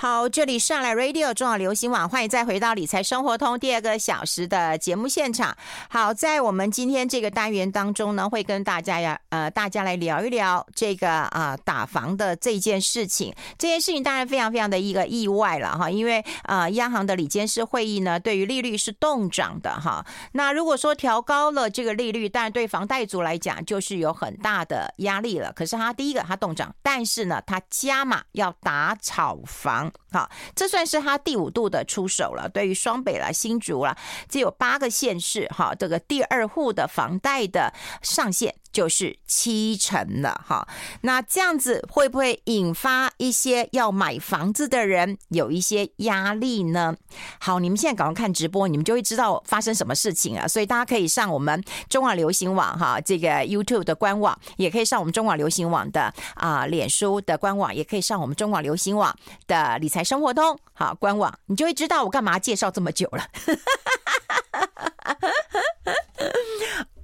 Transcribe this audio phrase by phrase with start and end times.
[0.00, 5.56] 好，这里上来 Radio 中广流行网，欢迎再回到理财生活通第二个小时的节目现场。
[5.90, 13.34] 好，在我们今天这个单元当中呢，会跟大家呀，呃，大家来聊一聊这个啊、打房的这件事情。
[13.58, 20.06] 这件事情当然非常非常的一个意外了哈，因为啊、央行的理监事会议呢，对于利率是动涨的哈。
[20.30, 25.52] 那如果说调高了这个利率，当然对房贷族来讲就是有很大的压力了。
[25.52, 29.87] 可是它第一个它动涨，但是呢，它加码要打炒房。
[30.12, 32.48] 好，这算是他第五度的出手了。
[32.48, 33.96] 对于双北啦、新竹啦，
[34.28, 38.54] 只有八个县市，哈，这个第二户的房贷的上限。
[38.78, 40.68] 就是七成了哈，
[41.00, 46.94] 那这样子会不会引发一些要买房子的人有一些压力呢？
[47.40, 50.46] 好，你们现在赶快看直播，你们就会知道发生什么事情啊！
[50.46, 59.12] 所以大家可以上我们中广流行网哈，这个 YouTube 的官网，也可以上我们中广流行网的啊脸书的官网，也可以上我们中广流行网
[59.48, 63.26] 的理财生活通好官网，你就会知道我干嘛介绍这么久了。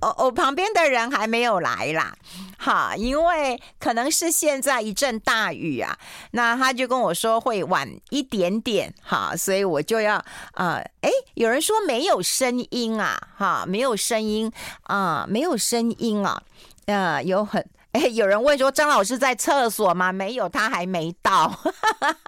[0.05, 2.14] 哦我旁边的人还没有来啦，
[2.58, 5.96] 哈，因为可能是现在一阵大雨啊，
[6.33, 10.16] 那他就跟我说会晚一点点，哈，所以我就要
[10.52, 14.52] 啊，哎、有人说没有声音啊，哈，没有声音
[14.83, 16.42] 啊、没有声音啊，
[16.86, 17.64] 呃，有很。
[17.94, 20.12] 哎，有人问说张老师在厕所吗？
[20.12, 21.60] 没有，他还没到。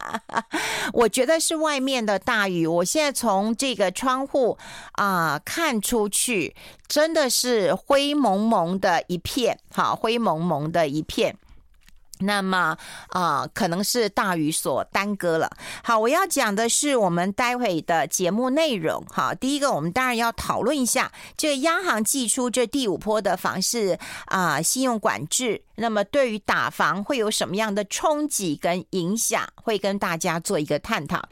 [0.95, 2.65] 我觉得是外面的大雨。
[2.69, 4.57] 我现在从这个窗户
[4.93, 6.55] 啊、看出去，
[6.87, 11.37] 真的是灰蒙蒙的一片，好，灰蒙蒙的一片。
[12.21, 12.77] 那么
[13.09, 15.51] 啊、可能是大雨所耽搁了。
[15.83, 19.05] 好，我要讲的是我们待会的节目内容。
[19.11, 31.29] 好，第一个，我们当然要讨论一下这个央行祭出这第五波的房市啊、信用管制，那么对于打房会有什么样的冲击跟影响，会跟大家做一个探讨。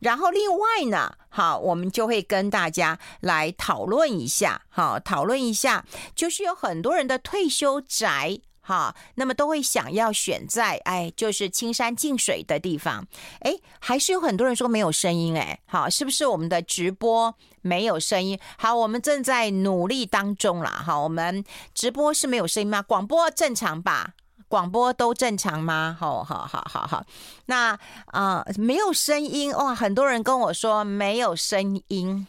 [0.00, 8.40] 然后另外呢，好，我们就会跟大家来讨论一下，好，讨论一下，就是有很多人的退休宅。
[8.70, 13.04] 好，那么都会想要选在哎，就是青山净水的地方。
[13.40, 15.58] 哎，还是有很多人说没有声音哎。
[15.66, 18.38] 好，是不是我们的直播没有声音？
[18.56, 20.70] 好，我们正在努力当中啦。
[20.86, 21.44] 好，我们
[21.74, 22.80] 直播是没有声音吗？
[22.80, 24.14] 广播正常吧？
[24.46, 25.96] 广播都正常吗？
[25.98, 27.04] 好好好好好。
[27.46, 27.76] 那
[28.06, 29.74] 啊、没有声音哇！
[29.74, 32.24] 很多人跟我说没有声音，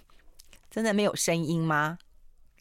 [0.71, 1.99] 真的没有声音吗？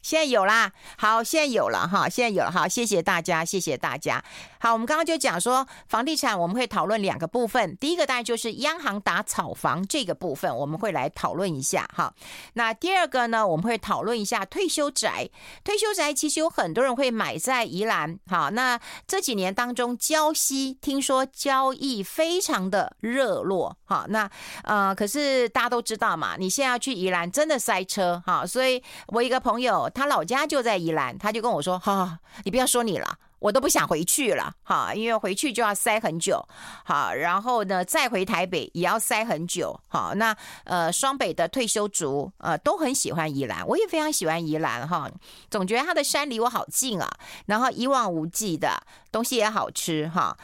[0.01, 4.23] 现在有啦，好，现在有了哈，现在有了哈，谢谢大家，谢谢大家。
[4.59, 7.75] 好，我们刚刚就讲说房地产，我们会讨论两个部分。
[7.77, 12.13] 第一个当然就是央行打炒房这个部分，我们会来讨论一下哈。
[12.53, 15.29] 那第二个呢，我们会讨论一下退休宅。
[15.63, 24.29] 退休宅其实有很多人会买在宜兰，好，那这几年当中，交溪听说交易非常的热络，好，那
[24.63, 29.90] 呃，可是大家都知道嘛，你现在要去宜兰真的塞车哈，所以我一个朋友。
[29.91, 36.43] 他老家就在宜兰，他就跟我说：“哈、你不要说你了，我都不想回去了，哈，因为回去就要塞很久，
[36.83, 45.09] 好，然后呢，再回台北也要塞很久，好，那呃，双北的退休族呃都很喜欢宜兰，我也非常喜欢宜兰，哈，
[45.49, 47.09] 总觉得它的山离我好近啊，
[47.45, 48.81] 然后一望无际的
[49.11, 50.37] 东西也好吃，哈，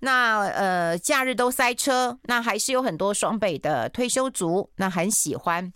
[0.00, 5.72] 那呃，假日都塞车，那还是有很多双北的退休族那很喜欢。”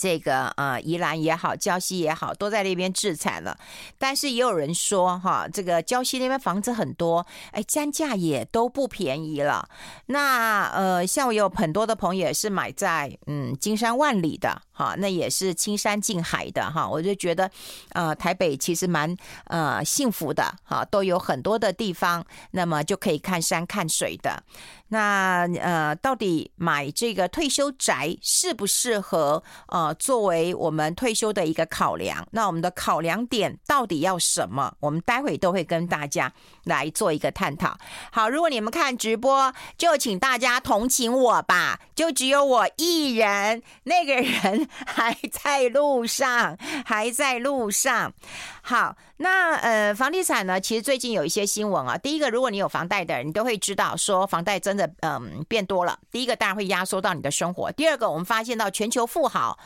[0.00, 3.54] 这个呃，宜兰也好，礁溪也好，都在那边置产了。
[3.98, 9.68] 但是也有人说，哈，这个礁溪那边房子很多，哎，单价也都不便宜了。
[10.06, 17.50] 那呃，像我有很多的朋友是买在嗯金山万里的，哈，那也是青山近海的，哈，我就觉得
[17.92, 19.14] 呃，台北其实蛮
[19.48, 24.42] 呃幸福的，哈，都有很多的地方，那么就可以看山看水的。
[24.90, 29.42] 那呃，到底买这个退休宅适不适合？
[29.68, 34.74] 呃，作为我们退休的一个考量，那我们的考量点到底要什么？
[34.80, 36.32] 我们待会都会跟大家
[36.64, 37.76] 来做一个探讨。
[38.12, 48.12] 好，如果你们看直播，就请大家同情我吧，就只有我一人，那个人 还在路上，还在路上。
[48.62, 51.98] 好，那呃，房地产呢，其实最近有一些新闻啊。
[51.98, 55.98] 第一个，如果你有房贷的人，你都会知道说房贷真的嗯、变多了。
[56.10, 57.70] 第一个当然会压缩到你的生活。
[57.70, 59.58] 第二个，我们发现到全球富豪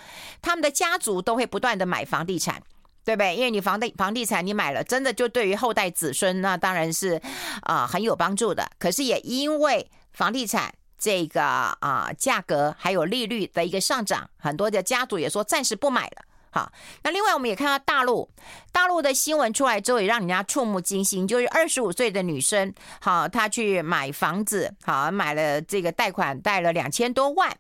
[0.43, 2.61] 他们的家族都会不断的买房地产，
[3.05, 3.37] 对不对？
[3.37, 7.23] 因为你房地房地产你买了，真的就对于后代子孙那当然是
[7.63, 8.69] 啊、很有帮助的。
[8.81, 16.25] 可是也因为房地产这个啊、价格还有利率的一个上涨，很多的家族也说暂时不买了。
[16.55, 16.71] 好，
[17.03, 18.31] 那另外我们也看到大陆，
[18.71, 27.53] 大陆的新闻出来之后，也让人家触目惊心，就是二十五岁的女生，好，她去买房子，好，买了这个贷款贷了两千多万，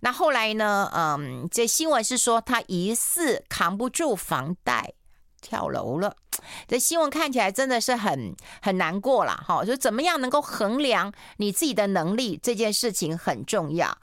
[0.00, 4.94] 那后来呢，嗯，这新闻是说她疑似扛不住房贷
[5.42, 6.16] 跳楼了，
[6.66, 13.98] 这新闻看起来真的是很很难过了，哈，就怎么样能够衡量你自己的能力，这件事情很重要。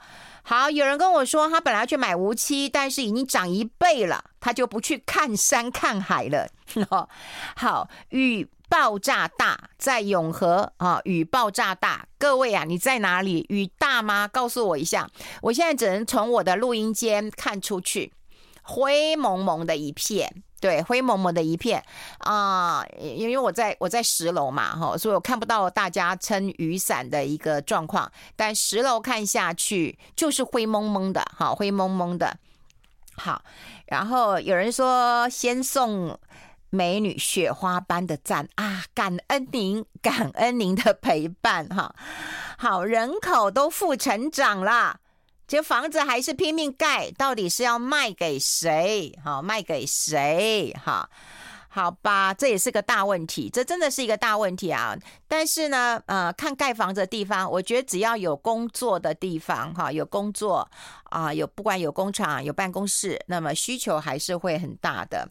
[0.48, 6.48] 好，有人跟我说，他本来要去买无期，但是已经涨一倍了，他就不去看山看海了。
[7.54, 13.44] 好，雨爆炸大，在永和啊，雨爆炸大，各位啊，你在哪里？
[13.50, 14.26] 雨大吗？
[14.26, 15.06] 告诉我一下。
[15.42, 18.14] 我现在只能从我的录音间看出去，
[18.62, 20.42] 灰蒙蒙的一片。
[20.60, 21.82] 对，灰蒙蒙的一片
[22.18, 28.10] 啊，因为我在我在十楼嘛，哈，所以我看不到大家撑雨伞的一个状况。
[28.34, 32.36] 但十楼看下去就是灰蒙蒙的，哈，灰蒙蒙的。
[33.16, 33.42] 好，
[33.86, 36.18] 然后有人说先送
[36.70, 41.94] 美女雪花般的赞啊，感恩您，感恩您的陪伴，哈。
[42.58, 45.00] 好，人口都负成长了。
[45.48, 49.18] 这房子还是拼命盖，到底是要卖给谁？
[49.24, 50.76] 好，卖给谁？
[50.84, 51.08] 哈，
[51.70, 54.94] 好吧，这也是个大问题，这真的是一个大问题啊！
[55.26, 60.68] 但是呢，呃，看盖房子的地方，我觉得只要有工作的地方，哈，有工作
[61.04, 65.26] 啊，有不管有工厂、有办公室，那么需求还是会很大的。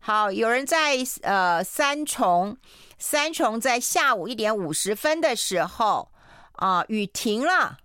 [0.00, 2.56] 好，有人在呃三重，
[2.98, 6.10] 三重在下午一点五十分的时候
[6.54, 7.78] 啊，雨停了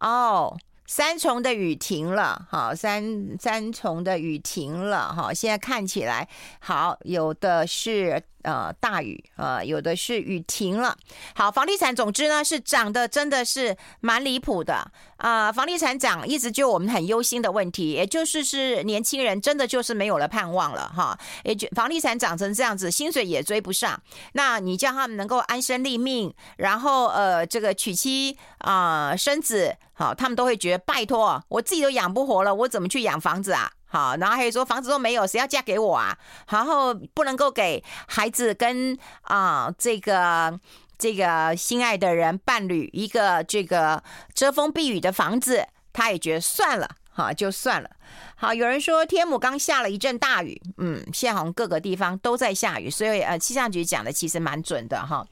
[0.00, 0.58] 哦。
[0.86, 6.28] 三重的雨停了，好，三三重的雨停了，好，现在看起来
[6.60, 8.22] 好，有的是。
[8.44, 10.96] 呃，大雨，呃，有的是雨停了。
[11.34, 14.74] 好，房地产总之呢是涨得真的是蛮离谱的
[15.16, 15.52] 啊，呃！
[15.52, 21.18] 房地产涨一直就我们很忧心的问题，也就是是年轻人真的就是没有了盼望了哈。
[21.42, 24.00] 也就房地产涨成这样子，薪水也追不上。
[24.34, 33.70] 那你叫他们能够安身立命，然后呃，这个娶妻啊，生子，好，他们都会觉得拜托，我自己都养不活了，我怎么去养房子啊？
[33.94, 36.18] 好，然后还有说房子都没有，谁要嫁给我啊？
[36.48, 40.58] 然后不能够给孩子跟啊、这个
[40.98, 44.02] 这个心爱的人伴侣一个这个
[44.34, 47.88] 遮风避雨的房子，他也觉得算了，好就算了。
[48.34, 55.24] 好，有人说天母刚下了一阵大雨，嗯，现在各个地方都在下雨，所以呃气象局讲的其实蛮准的哈。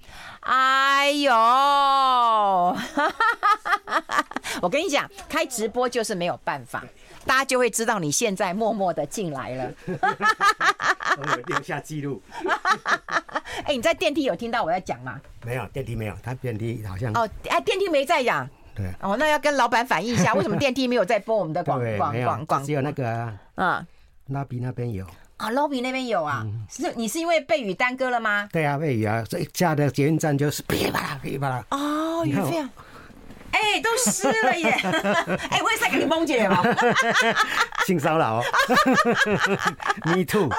[0.42, 1.34] 哎呦，
[4.62, 6.84] 我跟你讲，开直播就是没有办法。
[7.24, 12.20] 大家就会知道你现在默默的进来了，我有留下记录。
[13.64, 15.20] 哎，你在电梯有听到我在讲吗？
[15.44, 18.48] 没有，电梯没有，他电梯好像哦，哎，电梯没在讲。
[18.74, 22.64] 对，哦，那要跟老板反映一下，为什么电梯没有在播我们的广广广广？
[22.64, 23.86] 只有那个嗯
[24.30, 26.46] ，lobby 那边有啊，lobby 那边有啊。
[26.70, 28.48] 是，你是因为被雨耽搁了吗？
[28.50, 31.64] 对啊，被雨啊，所以下的捷运站就是噼里啪啦，噼里啪啦。
[31.70, 32.68] 哦，雨这样。
[33.52, 34.70] 哎、欸，都湿了耶！
[35.50, 36.62] 哎、欸，我也在给你梦姐吗？
[37.86, 38.44] 性骚扰哦，
[40.04, 40.50] Me too。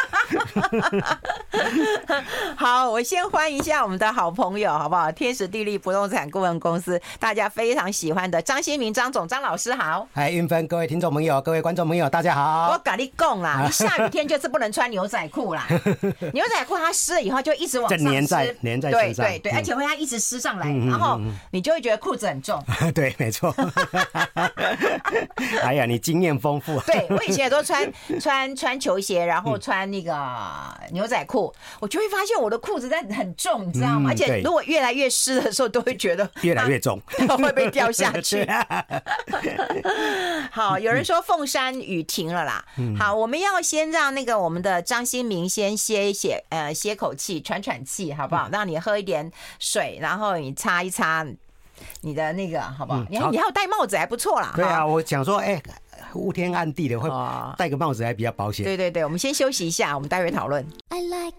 [2.56, 5.12] 好，我先欢迎一下我们的好朋友，好不好？
[5.12, 10.08] 天时地利不动产顾问公司，大家非常喜欢的张新明张总张老师好。
[10.14, 12.72] 嗨，云芬，各位听众朋友，各位观众朋友，大家好。
[12.72, 15.68] 我跟你讲啦，你下雨天就是不能穿牛仔裤啦，
[16.34, 21.20] 牛仔裤它湿了以后就一直往上粘在粘在身上，对对对，而且会它一直湿上来，然后
[21.52, 22.62] 你就会觉得裤子很重。
[22.92, 23.54] 对，没错。
[25.62, 26.80] 哎呀，你经验丰富。
[26.82, 30.16] 对，我以前也都穿 穿穿球鞋，然后穿那个
[30.92, 34.10] 牛仔裤，我就会发现我的裤子在很重，你知道吗？
[34.12, 37.00] 而且如果越来越湿的时候，都会觉得越来越重，
[37.38, 38.48] 会被掉下去。
[40.52, 42.66] 好，有人说凤山雨停了啦。
[42.98, 48.50] 好，我们要先让那个我们的张新明先歇一歇，呃，歇口气，喘喘气，好不好？
[48.52, 51.26] 让你喝一点水，然后你擦一擦。
[52.02, 53.04] 你的那个好不好？
[53.10, 54.54] 你、嗯、你还有戴帽子还不错啦。
[54.56, 55.64] 对啊，我想说，哎、欸，
[56.14, 57.10] 乌天暗地的会
[57.58, 58.64] 戴个帽子还比较保险。
[58.64, 60.66] 对对对，我们先休息一下，我们待会讨论。
[60.90, 61.38] I like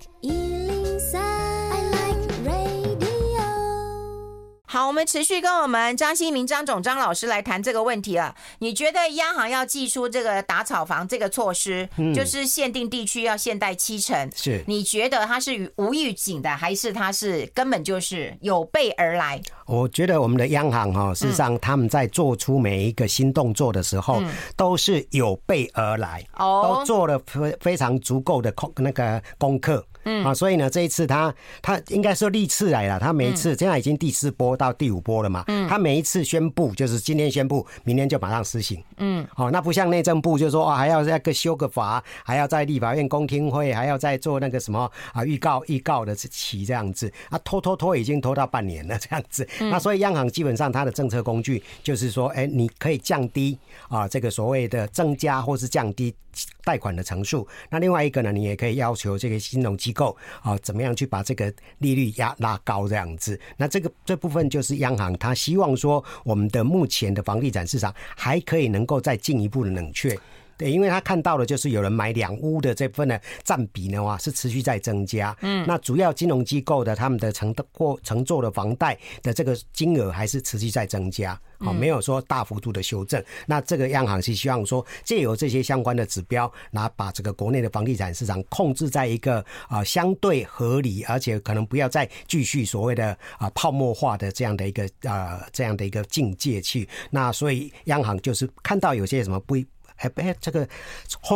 [4.74, 8.34] 好，我们持续跟我们张新民张总张老师来谈这个问题啊。
[8.58, 14.64] 你觉得央行要祭出这个打炒房这个措施，嗯、就是限定地区要限贷七成，是？
[14.66, 19.40] 你觉得它是无预警的，还是它是根本就是有备而来？
[19.66, 29.86] 我觉得我们的央行哈，事实上他们在做出每一个新动作的时候，嗯、都是有备而来，哦，都做了非非常足够的空那个功课。
[30.04, 30.24] 嗯。
[30.24, 53.58] 啊，所以呢，这一次他他应该说历次来了，他每一次现在已经第四波到第五波了嘛，嗯，他每一次宣布就是今天宣布，明天就马上施行，嗯，好，那不像内政部就说啊还要再个修个法，还要在立法院公听会，还要再做那个什么啊预告预告的期这样子，啊拖拖拖已经拖到半年了这样子，那所以央行基本上它的政策工具就是说，哎，你可以降低
[53.88, 56.14] 啊这个所谓的增加或是降低
[56.64, 63.38] 贷款的层数，那另外一个呢，你也可以要求这个金融机构啊，怎么样去把这个利率压拉高这样子。
[63.56, 70.18] 那这个这部分就是央行他希望说，我们的目前的房地产市场还可以能够再进一步的冷却。
[70.56, 75.36] 对，因为他看到了就是有人买两屋的这部分的占比的话是持续在增加。
[75.40, 81.38] 嗯，那主要金融机构的他们的承过承做的房贷的这个金额还是持续在增加。
[81.58, 83.22] 好，没有说大幅度的修正。
[83.46, 96.88] 那这个央行是希望说借由这些相关的指标，来把这个国内的房地产市场控制在一个啊相对合理，而且可能不要再继续所谓的啊泡沫化的这样的一个啊这样的一个境界去。
[97.10, 99.56] 那所以央行就是看到有些什么不。
[99.96, 100.66] 哎，哎，这个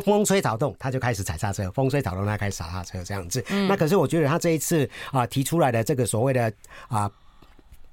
[0.05, 3.45] 风吹草动，他就开始踩刹车；风吹草动，他开始踩刹车，这样子。
[3.51, 6.53] 嗯、那可是我觉得他这一次啊提出来的这个所谓的
[6.89, 7.11] 啊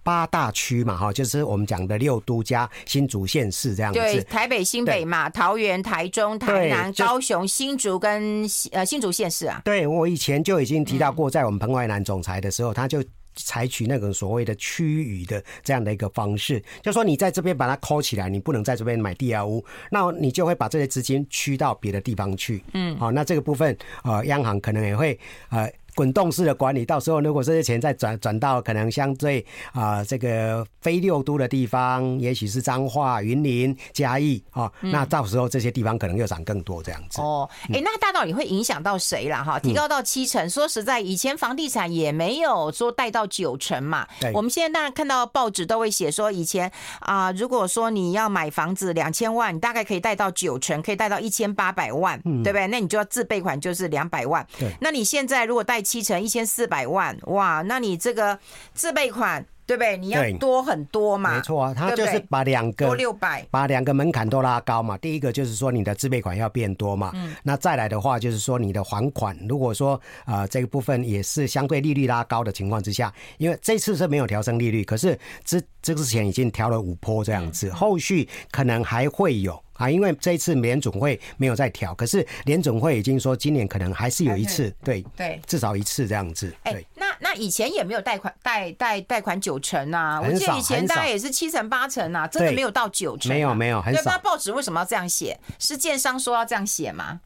[0.04, 4.00] 八大区嘛，哈，就是我们讲的六都加新竹县市这样子。
[4.00, 9.62] 对，台北、新北嘛，桃园、台中、台南、高雄、新竹跟呃新竹县市啊。
[9.64, 13.04] 对，我以前就已经提到过，在我们彭淮南总裁的时候，他就。
[13.36, 22.64] 采取那种所谓的区域的这样的一个方式，就说你在这边把它抠起来，你不能在这边买第二屋，那你就会把这些资金驱到别的地方去。
[22.74, 25.72] 嗯，好，那这个部分，呃，央行可能也会呃。
[25.96, 37.22] 滚动式的管理，到时候如果这些钱再转转到可能相对啊、呃、这个非六都的地方，也许是彰化、云林、嘉义啊，嗯、那到时候这些地方可能又涨更多这样子。
[37.22, 39.42] 哦，哎、欸，那大道理会影响到谁啦？
[39.42, 44.06] 哈，提高到七成，嗯、说实在，以前房地产也没有说贷到九成嘛。
[44.20, 52.68] 对，我们现在当然看到报纸都会写说，以前啊、呃，如果说你要买房子两千万，你大概可以贷到九成，可以贷到一千八百万，嗯、对不对？
[52.68, 54.46] 那你就要自备款就是两百万。
[54.60, 58.38] 对，那你现在如果贷七成一千四百万，哇，那你这个
[58.74, 59.98] 自备款对不对？
[59.98, 61.36] 你要多很多嘛？
[61.36, 64.98] 没错啊，他就是把两个多六百，把两个门槛都拉高嘛。
[64.98, 79.65] 第一个就是说你的自备款要变多嘛，嗯，那再来的话就是说你的还款，如果说啊、呃、这个部分也是相对利率拉高的情况之下，因为这次是没有调升利率，可是之这之前已经调了五波这样子，后续可能还会有。
[79.76, 86.54] 啊，因为这一次联总会没有再调，可是联总会已经说今年可能还是有一次，对对，至少一次这样子。
[86.64, 86.88] 哎、欸，
[87.20, 94.12] 那那以前也没有贷款贷贷贷款九成啊，我记得以前大概也是七成八成啊，真的没有到九成、啊，没有没有，很少。
[94.12, 95.40] 那报纸为什么要这样写？
[95.58, 97.20] 是建商说要这样写吗？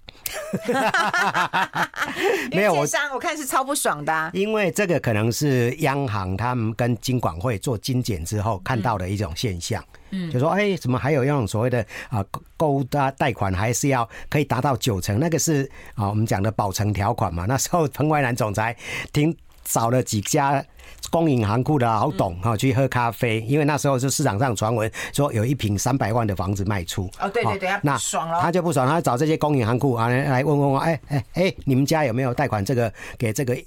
[2.52, 4.32] 没有，建商我看是超不爽的、啊。
[4.34, 9.82] 因为这个可能是央行他们跟金管会做精简之后看到的一种现象。
[10.12, 12.26] 嗯嗯，就说哎，怎么还有那种所谓的啊
[12.58, 15.20] 购物的贷款还是要可以达到九成？
[15.20, 17.46] 那个是啊我们讲的保成条款嘛。
[17.48, 18.76] 那时候彭淮南总裁
[19.14, 20.64] 听找了几家
[21.10, 27.10] 公营行库的老董哈去喝咖啡，因为那时候是市场上传闻说有一瓶三百万的房子卖出。
[27.20, 33.58] 哦，对对对，那爽了，他就不爽，他找这些公营行库啊来问问我，哎哎哎，你们家有没有贷款这个给这个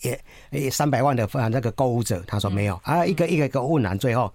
[0.51, 2.23] 也三百万的那个购物者？
[2.27, 4.33] 他说没有啊，一个一个一个问完，最后。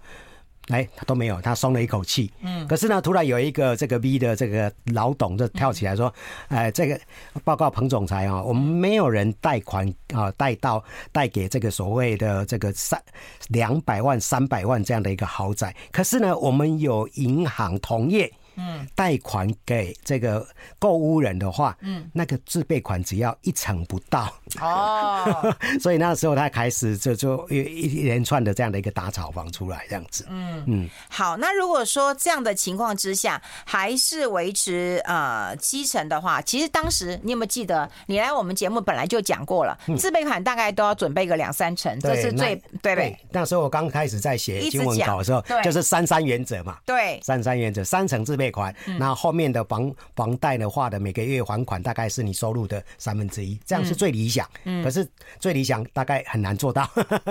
[0.68, 2.30] 哎，他都没有，他松了一口气。
[2.40, 6.12] 嗯，可是呢，突然有一个这个 V 的这个老董就跳起来说
[6.48, 6.98] ：“哎，这个
[7.44, 10.82] 报告彭总裁啊，我们没有人贷款啊，贷到
[11.12, 13.02] 贷给这个所谓的这个三
[13.48, 15.74] 两百万、三百万这样的一个豪宅。
[15.90, 20.44] 可是呢，我们有银行同业。”嗯，贷款给这个
[20.78, 24.32] 购物人的话，嗯，那个自备款只要一成不到。
[24.60, 30.64] 哦， 所以那时候他开始就就一一连串的这样的一个打炒房出来，这样子，嗯。
[30.66, 30.90] 嗯。
[31.08, 43.16] 好，那如果说这样的情况之下还是维持呃七成的话，其实当时你有没有记得，你来我们节目本来就讲过了，嗯、自备款大概都要准备个两三成，这是最对不对？
[43.30, 48.47] 那时候我刚开始在写新闻稿的时候，就是三三原则嘛，对，三三原则，三成自备。
[48.50, 54.48] 款，那后面的房房贷的话的每个月还款大概是你收入的三分之一，这样是最理想。
[54.64, 56.88] 嗯，可是最理想大概很难做到。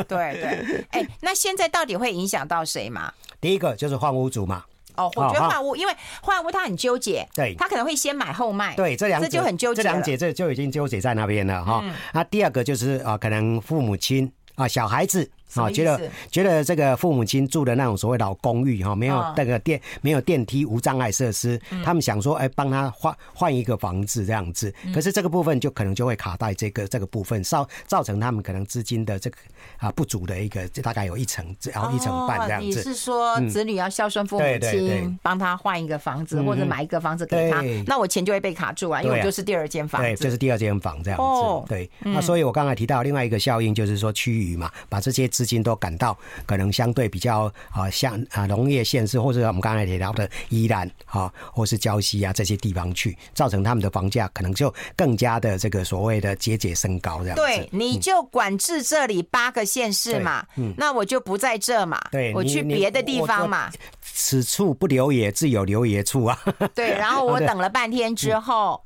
[0.07, 3.13] 对对， 哎，那现在到底会影响到谁嘛？
[3.39, 4.63] 第一个就是换屋主嘛。
[4.95, 8.75] 哦，我觉得换屋，因为换屋他很纠结，对，他可能会先买后卖。
[8.75, 11.83] 对，这两这就很纠结，这两者这就已经纠结在那边了哈。
[12.13, 15.29] 那第二个就是啊，可能父母亲啊，小孩子。
[15.55, 15.99] 啊，觉得
[16.29, 29.37] 觉得这个父母亲住的那种所谓老公寓哈，没有那个电没有电梯无障碍设施，他们想说哎，帮他换换一个房子这样子，可是这个部分就可能就会卡在这个这个部分，造造成他们可能资金的这个
[29.77, 32.67] 啊不足的一个，大概有一层，然后一层半这样子。
[32.67, 41.67] 你是说子女要孝顺父母亲，帮他换一个房子或者买一个房子给他，那我钱就会被卡住啊，因为我就是第二间房子，对，就是第二间房这样子。
[41.69, 46.17] 对，那所以我刚才提到另外一个效应就是说区域嘛，把这些资金都赶到
[46.47, 57.43] 可能相对比较啊，像啊农业县市，或者我们刚才提到的宜兰啊，或是礁溪啊这些地方去，造成他们的房价可能就更加的这个所谓的节节升高这样子。
[57.43, 63.71] 对，你就管制这里八个县市嘛，嗯，那我就不在这嘛，对，我去别的地方嘛。
[64.01, 66.39] 此处不留爷，自有留爷处啊。
[66.73, 68.81] 对，然后我 等了半天之后，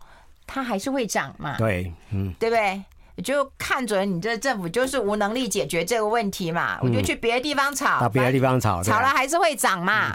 [0.45, 1.55] 它还是会涨嘛。
[1.57, 2.83] 对，嗯，对不对？
[3.21, 10.13] 就看准你这政府就是无能力解决这个问题嘛，我就去别的地方炒，到别的地方炒，炒了还是会涨嘛。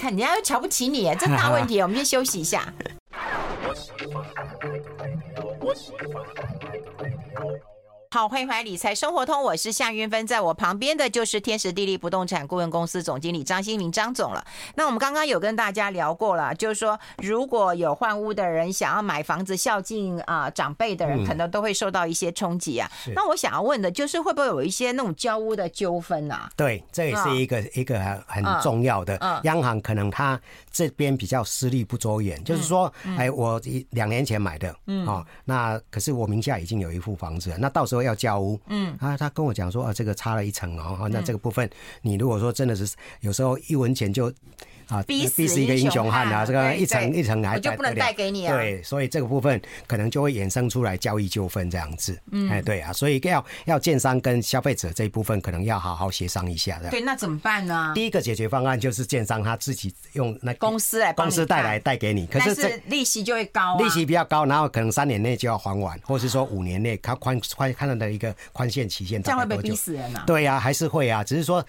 [0.00, 2.72] 看人家又瞧不起你， 这大问题，我们先休息一下。
[8.10, 14.42] 好，欢迎回来理财生活通，我是夏云芬，在我旁边的就是天时地利不动产顾问公司总经理张新明张总了。
[14.76, 22.90] 那我们刚刚有跟大家聊过了，就是说如果有换屋的人想要买房子孝敬啊、呃、长辈的人，可能都会受到一些冲击啊。
[23.06, 26.48] 嗯、那我想要问的就是会不会有一些那种交屋的纠纷啊？
[26.56, 29.18] 对，这也是一个、哦、一个很很重要的。
[29.20, 30.40] 嗯、央行可能他
[30.78, 37.98] 这边比较私利不周延，嗯、就是说，哎，我两年前买的，嗯，哦，那可是我名下已经有一户房子了，那到时候。
[37.98, 41.68] 要交屋，嗯啊，他跟我讲说啊，这个差了一层哦，那这个部分，
[42.00, 42.88] 你如果说真的是
[43.22, 44.32] 有时候一文钱就。
[44.88, 46.46] 啊，逼死一个英雄汉啊！
[46.46, 48.56] 这个一层一层来我就不能带给你啊。
[48.56, 52.18] 对，所以这个部分可能就会衍生出来交易纠纷这样子。
[52.32, 56.88] 嗯，哎，对啊，所以要要建商跟消费者这一部分可能要好好协商一下的。
[56.88, 57.92] 对，那怎么办呢？
[57.94, 70.24] 第一个解决方案就是建商他自己用那公司来公司带来带给你，可是这利息就会高，利息比较高，然后可能三年内就要还完，或是说五年内他宽宽看到的一个宽限期限，这样会被逼死人啊？
[70.26, 71.62] 对呀，还是会啊，只是说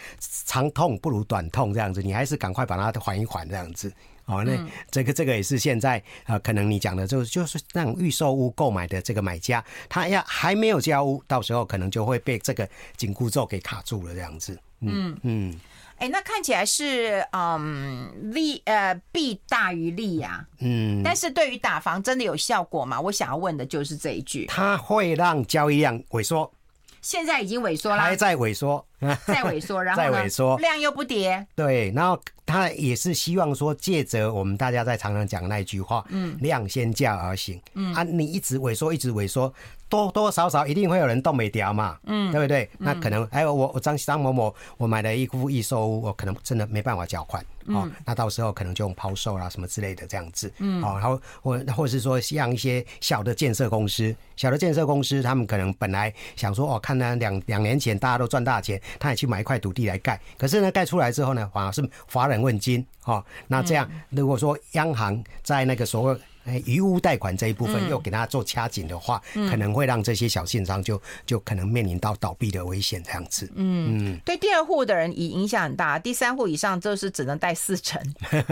[0.45, 3.91] 长痛不如短痛这样子，你还是赶快把它还一缓这样子。
[4.25, 4.55] 哦，那
[4.91, 14.55] 这个这个也是现在啊，可能你讲的就就是让预售屋购买的这个买家，他要还没有交屋，到时候可能就会被这个紧箍咒给卡住了这样子。
[14.81, 15.59] 嗯嗯，
[15.97, 20.45] 哎、那看起来是嗯利呃弊大于利呀。
[20.59, 23.01] 嗯，但是对于打房真的有效果吗？
[23.01, 24.45] 我想要问的就是这一句。
[24.45, 26.53] 它会让交易量萎缩。
[27.01, 28.85] 现在已经萎缩了，还在萎缩，
[29.25, 31.45] 在萎缩，然后呢，萎缩，量又不跌。
[31.55, 37.93] 对，然后他也是希望说，借着我们大家在常常讲的那一句话，嗯，量先价而行，嗯。
[37.93, 39.53] 啊，你一直萎缩，一直萎缩。
[39.88, 42.69] 多多少少一定会有人动没掉嘛，嗯，对不对？
[42.77, 66.19] 那可能哎，我我张张某某，我买了一户预售屋，我可能真的没办法缴款，哦，那到时候可能就用抛售啦什么之类的这样子，嗯，哦，然后或或者是说像一些小的建设公司，小的建设公司，他们可能本来想说哦，看呢两两年前大家都赚大钱，他也去买一块土地来盖，可是呢盖出来之后呢，反而是乏人问津，哦，那这样如果说央行在那个所谓
[66.65, 73.49] 余屋贷款这一部分又给他做掐紧的话，嗯、可能会让这些小信商就就可能面临到倒闭的危险这样子。
[73.55, 78.01] 嗯嗯，对第二户的人影影响很大，第三户以上就是只能贷四成。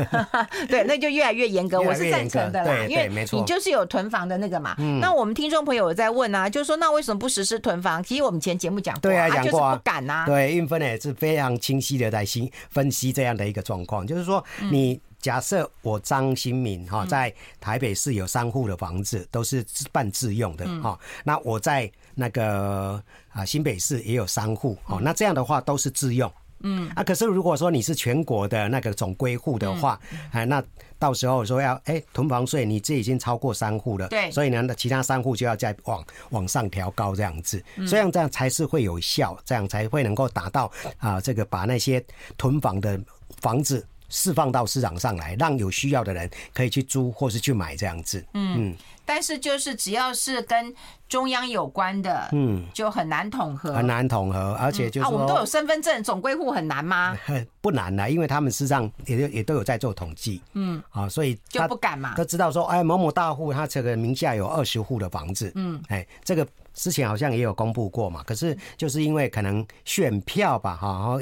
[0.67, 1.79] 对，那就越来越严格。
[1.79, 4.75] 我是赞成的啦，因为你就是有囤房的那个嘛。
[4.77, 8.03] 嗯、那我们听众朋友在问啊，就是说那为什么不实施囤房？
[8.03, 10.25] 其实我们前节目讲过，对啊，讲过啊，不敢呐。
[10.25, 14.99] 对，韵芬也是非常清晰的在析分析这样的一个状况，就是说你。
[15.19, 26.87] 假设我张新民哈在台北市有三户的房子，都是半自用的哈，那我在那个啊新北市也有三户哦，那这样的话都是自用，嗯。
[26.95, 29.99] 啊，可是如果说你是全国的那个总归户的话，
[30.31, 30.63] 哎，那
[30.99, 42.03] 到时候说要哎囤房税，你这已经超过三户了，对，所以呢，那其他三户就要再往往上调高这样子，这样这样才是会有效，这样才会能够达到啊这个把那些
[42.37, 42.99] 囤房的
[43.41, 43.85] 房子。
[44.09, 48.25] 释放到市场上来，让有需要的人可以去租或是去买这样子。
[48.33, 50.73] 嗯，但是就是只要是跟
[51.07, 57.17] 中央有关的，嗯，就很难统合，很难统合，而且就是、嗯、啊，我们都有身份证，总归户很难吗？
[57.61, 60.41] 不难啦，因为他们事实上也也都有在做统计。
[60.53, 71.17] 嗯，啊，所以就不敢嘛，都知道说，哎，某某大户他这个名下有二十户的房子，嗯，哎，这个之前好像也有公布过嘛，可是就是因为可能选票吧，哈。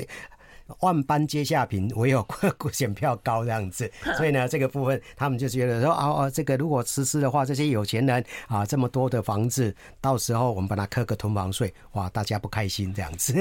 [0.79, 2.25] 万般皆下品， 唯有
[2.71, 3.91] 选票高这样子。
[4.17, 13.33] 所以呢，这个部分他们就觉得说，哦哦，这个如果实施的话，这些有钱人啊，这么多的房子，到时候我们把它刻个囤房税，哇，大家不开心这样子。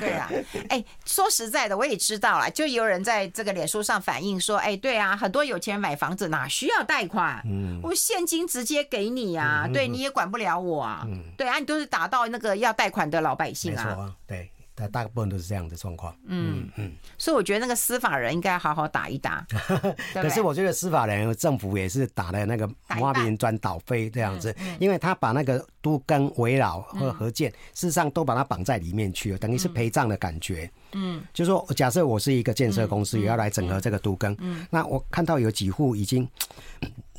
[0.00, 0.30] 对啊，
[0.70, 7.42] 哎，说实在的，我也知道了，就有人在这个脸书上反映说，哎，对啊，很多有钱人买房子哪需要贷款？
[7.44, 11.02] 嗯，我现金直接给你啊，对，你也管不了我啊。
[11.06, 13.84] 嗯，对啊，你都是打到那个要贷款的老百姓啊。
[13.84, 14.50] 没错啊，对。
[14.74, 16.68] 大大部分都是这样的状况，嗯。
[16.76, 19.46] 嗯，所以我觉得那个司法人应该好好打一打。
[20.14, 30.70] 可是我觉得司法人政府也是打的那个花瓶砖倒飞这样子，因为他把那个都更围绕和合建，事实上都把它绑在里面去了，等于是陪葬的感觉。
[30.92, 34.36] 嗯，就说假设我是一个建设公司，也要来整合这个都更，
[34.70, 36.28] 那我看到有几户已经。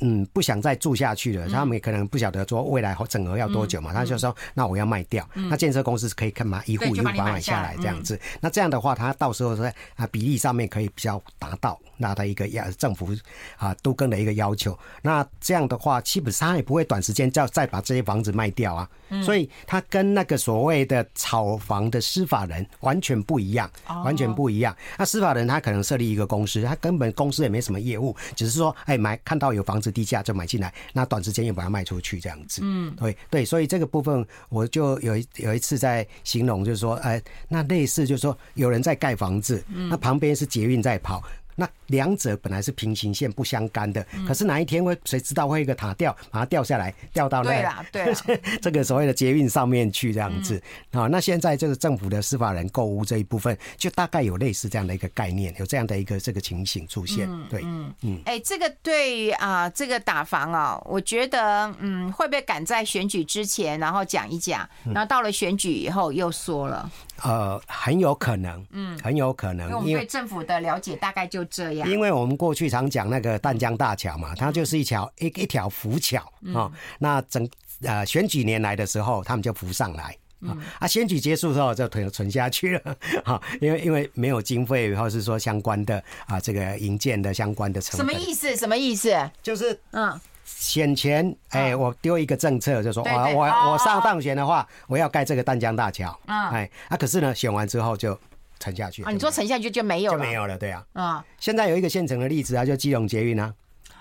[0.00, 1.48] 嗯，不想再住下去了。
[1.48, 5.26] 他们可能不晓得说未来整合要多久嘛，他就说那我要卖掉。
[5.34, 6.62] 那建设公司可以干嘛？
[6.66, 8.18] 一户一户把买下来这样子。
[8.40, 13.08] 那这样的话，他到时候在啊比例上面可以比较达到那他一个要政府
[13.56, 14.76] 啊都跟的一个要求。
[15.00, 18.90] 那这样的话，基本上也不会短时间就要再把这些房子卖掉啊。
[19.22, 23.70] 所以他跟那个所谓的炒房的司法人完全不一样，
[24.04, 24.76] 完全不一样。
[24.98, 29.93] 那司法人他可能设立一个公司，他根本公司也没什么业务，只是说哎买看到有房子。
[29.94, 32.60] 低价就买进来，那短时间又把它卖出去，这样子。
[32.64, 41.22] 嗯，对对，所以这个部分我就有一有一次在形容，就是说，哎，那类似就是说，有人在盖房子，那旁边是捷运在跑。
[41.54, 48.20] 那两者本来是平行线不相干的，可是哪一天会谁知道会一个塔掉，把它掉下来，掉到那对啦对啦。
[48.60, 50.60] 这个所谓的捷运上面去这样子。
[50.92, 51.06] 啊？
[51.06, 57.28] 那现在就是政府的司法人购物这一部分，就大概有类似这样的一个概念，有这样的一个这个情形出现。
[57.48, 57.92] 对，嗯。
[58.02, 66.90] 嗯，哎，这个对于啊，这个打房啊，我觉得嗯，会不会赶在选举之前，然后讲一讲，然后到了选举以后又说了？
[67.22, 71.88] 呃，很有可能，嗯，很有可能，因为政府的了解大概就这样。
[71.88, 76.20] 因为我们过去常讲那个淡江大桥嘛，它就是一条一一条浮桥
[76.54, 76.70] 啊。
[76.98, 77.48] 那整
[77.82, 80.86] 呃选举年来的时候，他们就浮上来、嗯、啊。
[80.86, 83.40] 选举结束之后就存存下去了 啊。
[83.60, 88.06] 因为因为没有经费，或是说相关的啊这个营建的相关的成本。
[88.06, 88.56] 什么意思？
[88.56, 89.30] 什么意思？
[89.42, 90.20] 就是嗯。
[90.46, 96.16] 选前，哎，我丢一个政策，就说，我我我上当选的话，我要盖这个淡江大桥。
[96.26, 98.18] 嗯，哎，啊，可是呢，选完之后就
[98.58, 99.02] 沉下去。
[99.02, 100.18] 啊，你说沉下去就没有了？
[100.18, 100.84] 就没有了，对啊。
[100.92, 103.52] 啊，现在有一个现成的例子啊，就基隆捷运啊。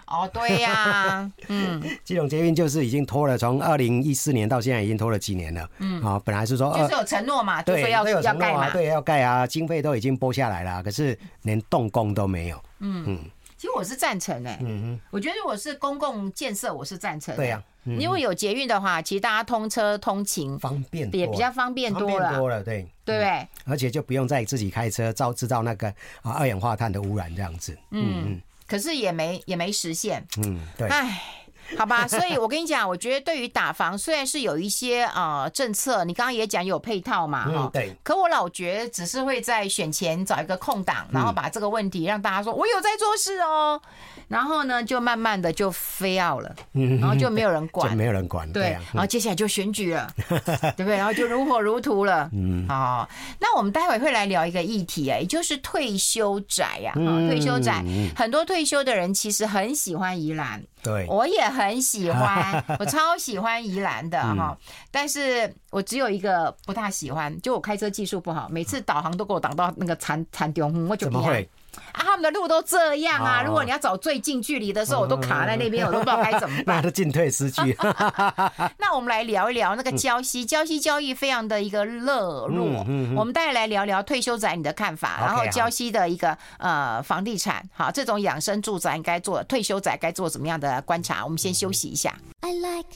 [0.05, 5.67] 哦，对呀， 嗯，基隆捷运就是已经拖了，从二零一四年到现在已经拖了几年了。
[5.79, 12.61] 嗯，啊，本来是说就是有承诺嘛，对，要要盖嘛，对，要盖啊，经费都已经拨下来了，可是连动工都没有。
[12.79, 13.19] 嗯嗯。
[13.57, 17.33] 其实我是赞成哎，嗯嗯，我觉得如果是公共建设，我是赞成。
[17.37, 23.47] 对呀，因为有捷运的话，其实大家通车通勤方便，也比较方便多了，多了，对对不对？
[23.65, 25.87] 而且就不用再自己开车造制造那个
[26.21, 27.77] 啊二氧化碳的污染这样子。
[27.91, 30.25] 嗯嗯，可是也没也没实现。
[30.37, 30.87] 嗯，对。
[30.87, 31.21] 唉。
[31.77, 37.95] 好吧， 所以我跟你讲，我觉得对于打房，虽然是有一些呃政策，你刚刚也讲有配套嘛，哈、嗯，对。
[38.03, 43.81] 可我老觉得只是会在选前找一个空档，然后把这个问题让大家说我有在做事哦，
[44.27, 46.55] 然后呢就慢慢的就 fail 了，
[46.99, 50.12] 然后就没有人管，就没有人管，对，对啊、然后接下来就选举了，
[50.75, 50.97] 对不对？
[50.97, 53.07] 然后就如火如荼了，嗯，好，
[53.39, 57.83] 那我们待会会来聊一个议题啊，也就是退休宅呀，啊，退休宅，
[58.15, 60.63] 很多退休的人其实很喜欢宜兰。
[60.81, 64.57] 对，我也很喜欢， 我超喜欢宜兰的哈，
[64.91, 71.49] 但是我只有一个不大喜欢，就我开车技术不好，每次导航都给我挡到那个残残丢，我就不会？
[71.91, 73.43] 啊，他们的路都这样啊！
[73.43, 76.77] 如果你要找最近距离的时候，我都卡在那边，我都不知道该怎么办。
[76.77, 77.75] 那都进退失据。
[78.77, 82.86] 那我们来聊一聊那个礁溪，礁溪交易非常的一个热络。
[83.15, 91.23] 我们大家来聊聊退休宅你的看法，然后礁溪的一个呃房地产，好，这种养生住宅应该做，退休宅该做怎么样的观察？
[91.23, 92.13] 我们先休息一下。
[92.41, 92.89] I like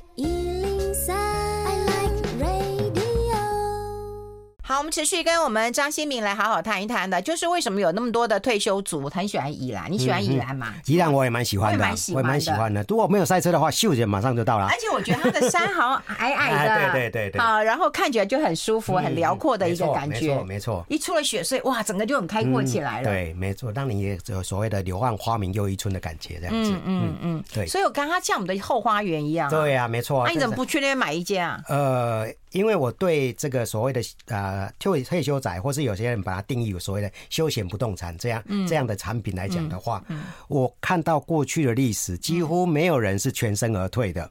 [4.68, 9.90] 好，我们持续跟我们张新民来好好谈一谈的，就是为什么有那么多的退休族很喜欢宜兰？
[9.90, 10.74] 你喜欢宜兰吗？
[10.88, 11.78] 宜兰我也蛮喜欢的，
[12.14, 12.84] 我也蛮喜欢的。
[12.90, 14.66] 如果没有赛车的话，秀姐马上就到了。
[14.66, 17.42] 而且我觉得它的山好矮矮的， 对对对对。
[17.42, 20.36] 好，然后看起来就很舒服、很辽阔的一个感觉。
[20.36, 20.86] 没错，没错。
[20.90, 23.10] 一出了雪隧，哇，整个就很开阔起来了。
[23.10, 26.72] 对，没错，让你也有所谓的“柳暗花明又一村”的感觉，这样子。
[26.72, 27.66] 嗯嗯嗯，对。
[27.66, 29.50] 所以我刚刚像我们的后花园一样。
[29.50, 30.26] 对呀，没错。
[30.28, 31.62] 那你怎么不去那边买一间啊？
[31.70, 32.28] 呃。
[32.58, 44.28] 因为我对这个所谓的呃退退休宅，或是有些人把它定义为所谓的休闲不动产这样、嗯、这样的产品来讲的话，嗯嗯、我看到过去的历史，几乎没有人是全身而退的。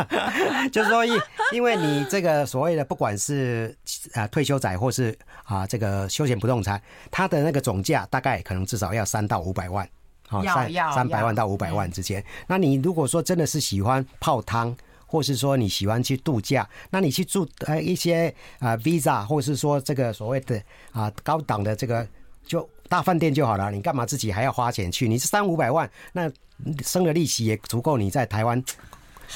[0.70, 1.18] 就是说，因
[1.52, 3.74] 因为你这个所谓的不管是
[4.12, 6.80] 啊退休宅，或是啊这个休闲不动产，
[7.10, 9.88] 它的那个总价大概可能至少要三到五百万，
[10.28, 12.22] 好三三百万到五百万之间。
[12.46, 14.76] 那你如果说真的是喜欢泡汤，
[15.08, 22.06] 或是说你喜欢去度假，那你去住呃一些啊 Visa，或是说这个所谓的啊高档的这个
[22.46, 23.72] 就大饭店就好了。
[23.72, 25.08] 你干嘛自己还要花钱去？
[25.08, 26.30] 你是三五百万，那
[26.84, 28.62] 生的利息也足够你在台湾。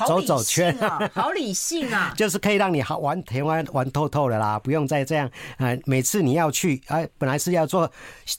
[0.06, 5.30] 走走圈啊， 好理性啊，就是可以让你好玩台湾玩透透的啦，不用再这样。
[5.58, 7.90] 呃，每次你要去，哎，本来是要做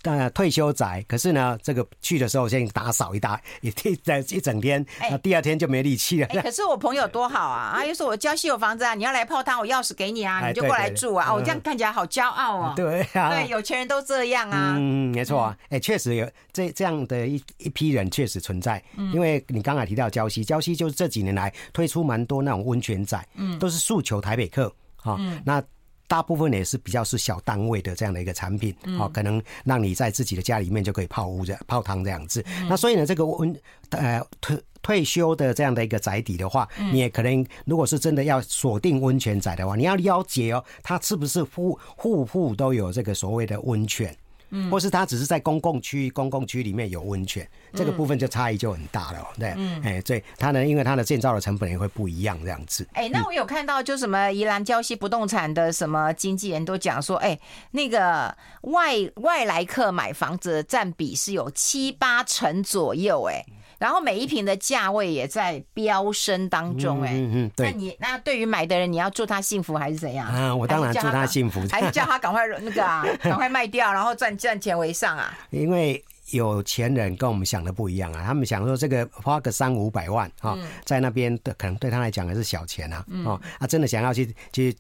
[0.03, 3.69] 呃退休宅，可是呢，这个去的时候先打扫一大一
[4.03, 6.27] 在一整天，那第二天就没力气了。
[6.27, 11.29] 哎，可是我朋友多好啊，啊， 又说我郊西有房子啊，你要来泡汤，我钥匙给你啊，你就过来住啊。
[11.29, 12.73] 哦，我这样看起来好骄傲哦。
[12.77, 14.75] 对啊，对，有钱人都这样啊。
[14.77, 15.55] 嗯，没错啊。
[15.69, 18.81] 哎，确实有这这样的一一批人确实存在，
[19.13, 21.42] 因为你刚才提到郊西，郊西就是这几年来。
[21.71, 25.63] 推出蛮多那种温泉仔，嗯，都是诉求台北客，哈，那
[26.07, 32.45] 大部分也是比较是小单位的这样的一个产品，哦，可能让你在自己的家里面就可以泡屋这泡汤这样子。
[32.69, 33.55] 那所以呢，这个温
[33.89, 44.15] 呃退退休的这样的一个宅邸的话，你也可能如果是真的要锁定温泉宅的话，你要了解哦，它是不是户户户都有这个所谓的温泉。
[44.55, 52.87] 嗯，或是它只是在公共区域、公共区里面有温泉，这个部分就差异就很大了，对，嗯，哎，对，它呢，因为它的建造的成本也会不一样，这样子。
[52.93, 57.37] 哎，那我有看到，就什么宜兰礁溪不动产的什么经纪人都讲说，哎，
[57.71, 63.43] 那个外外来客买房子的占比是有七八成左右，哎。
[63.83, 67.69] 然后每一瓶的价位也在飙升当中，哎，嗯嗯，对。
[67.69, 70.25] 那你那对于买的人，你要祝他幸福还是怎样？
[70.25, 75.37] 啊，我当然祝他幸福，还是叫他赶快那个啊， 赶快卖掉，然后赚赚钱为上啊。
[75.49, 76.01] 因为。
[76.33, 84.75] 有钱人跟我们想的不一样啊，他们想说这个花个三五百万啊，在那边的可能对他来讲还是小钱啊，哦，他真的想要去去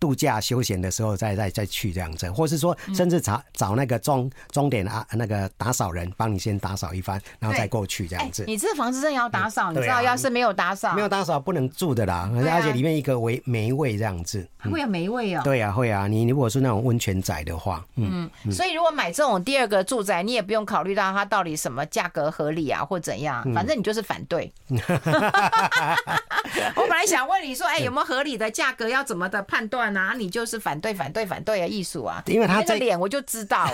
[0.00, 8.44] 度假休闲的时候再再再去这样子，或是说甚至找找那个终终点啊那个打扫人帮你先打扫一番，然后再过去这样子。
[8.46, 15.42] 你这房子真的要打扫，你知道，要是没有打扫，没有打扫不能住的啦，而且里面一个霉霉味这样子，会有霉味哦。
[15.44, 24.52] 对啊，会啊，你如果是那种温泉宅的话，嗯，所以如果买这种第二个住宅，你也不用考虑到它到底什么价格合理啊，或怎样，反正你就是反对。
[26.76, 28.88] 我本来想问你说，哎，有没有合理的价格？
[28.88, 30.14] 要怎么的判断啊？
[30.16, 31.68] 你就是反对，反对，反对的！
[31.68, 33.68] 艺术啊，因为他这脸我就知道。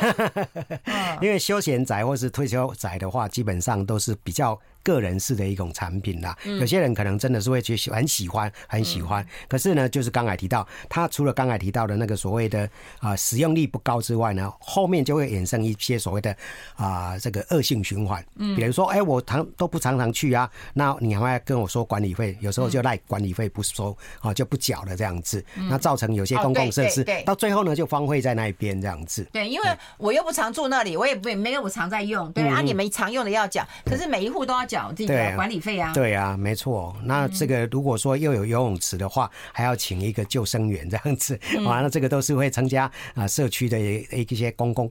[1.20, 4.58] 因为休闲宅或是退休宅的话，基本上都是比较。
[4.82, 9.26] 个人式的一种产品啦，有些人可能真的是会去很喜欢，很喜欢。
[9.48, 16.34] 可是呢，就是刚才提到，他除了刚才提到的那个所谓的啊使用率不高之外呢，后面就会衍生一些所谓的
[16.76, 18.24] 啊这个恶性循环。
[18.36, 25.44] 嗯，比如说，哎，我常都不常常去啊，那你还会跟我说管理费，有时候就赖管理费不收啊，就不缴了这样子。
[25.68, 29.28] 那造成有些公共设施到最后呢就荒废在那一边这样子。
[29.30, 29.66] 对，因为
[29.98, 32.32] 我又不常住那里，我也不没有我常在用。
[32.32, 34.69] 对啊，你们常用的要缴，可是每一户都要。
[34.70, 36.94] 缴这个管理费啊，对啊，没错。
[37.02, 44.88] 那这个如果说又有游泳池的话，还要请一个救生员这样子，完了这个都是会增加啊社区的一一些公共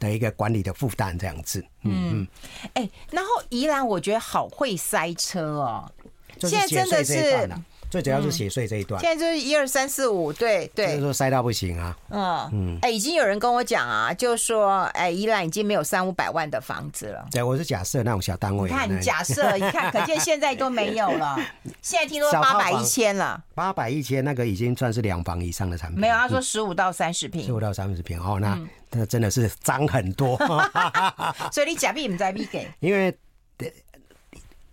[0.00, 1.64] 的一个管理的负担这样子。
[1.84, 2.28] 嗯嗯。
[2.74, 5.92] 哎，然后宜兰我觉得好会塞车哦，
[6.40, 7.48] 现在真的是。
[7.90, 11.96] 最主要是血税这一段，现在就是一二三四五，对对，就是说塞到不行啊。
[12.08, 17.26] 嗯嗯，哎，已经有人跟我讲啊，就说哎，宜兰已经没有三五百万的房子了。
[17.32, 18.70] 对，我是假设那种小单位。
[18.70, 21.36] 你看，假设你看，可见现在都没有了。
[21.82, 26.00] 现在听说八百一千了，八百一千那个已经算是两房以上的产品。
[26.00, 28.56] 没有，他说十五到三十平，十五到三十平哦，那
[28.90, 30.38] 那真的是脏很多。
[31.50, 33.12] 所以你假币不在币给， 因为。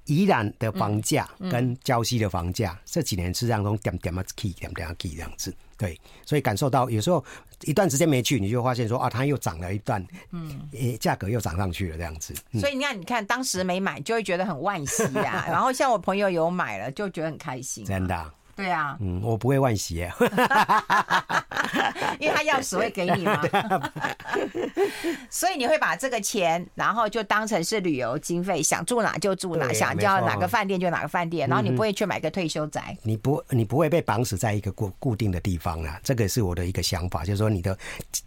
[0.08, 7.24] 宜兰的房价跟礁溪的房价这几年是这样从点点啊起点点啊起这样子，对，所以感受到有时候
[7.64, 12.34] 一段时间没去，你就发现说啊，它又涨了一段，嗯，诶，价格又涨上去了这样子。
[12.60, 15.46] 所以你看，你看当时没买，就会觉得很惋惜呀。
[15.50, 17.86] 然后像我朋友有买了，就觉得很开心。
[17.86, 18.34] 真的。
[18.58, 19.98] 对啊，嗯，我不会惋惜，
[22.20, 23.40] 因为他钥匙会给你嘛，
[25.30, 37.78] 所以你会把这个钱，然后就当成是旅游经费，想住哪就住哪，想叫哪个饭店就哪个饭店，然后你不会去买个退休宅，你不你不会被绑死在一个固固定的地方啊，这个是我的一个想法，就是说你的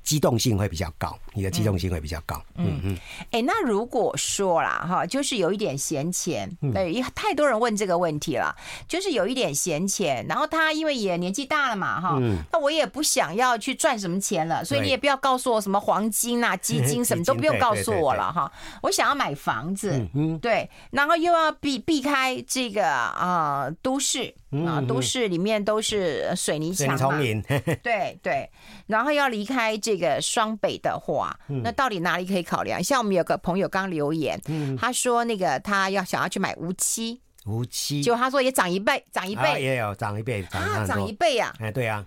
[0.04, 2.80] 机动性会比较高，你的机动性会比较高，嗯。
[2.84, 2.96] 嗯，
[3.32, 8.54] 哎，那如果说啦哈，就是有一点闲钱，对，太多人问这个问题了，
[8.86, 10.19] 就是有一点闲钱。
[10.20, 18.50] 钱，然后他因为也年纪大了嘛，哈，嗯，那我也不想要去赚什么钱了，所以你也不要告诉我什么黄金啊、基金 什么都不用告诉我了哈。
[18.82, 24.34] 我想要买房子，嗯，对，然后又要避避开这个啊、呃、都市
[24.66, 27.18] 啊，都市里面都是水泥墙嘛，
[27.82, 28.50] 对对，
[28.86, 32.82] 然后要离开这个双北的话，那到底哪里可以考量？
[32.82, 34.40] 像我们有个朋友刚留言，
[34.78, 37.20] 他说那个他要想要去买无期。
[37.46, 41.54] 无期，就他说也涨一倍，涨一倍，啊、也有涨一倍，涨啊，涨一倍啊！
[41.58, 42.04] 哎，对啊，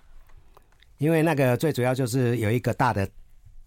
[0.98, 3.08] 因为那个最主要就是有一个大的